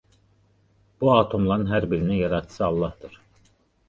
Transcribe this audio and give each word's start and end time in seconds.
Bu 1.01 1.11
atomların 1.17 1.67
hər 1.71 1.87
birinin 1.91 2.13
Yaradıcısı 2.21 2.65
Allahdır. 2.69 3.21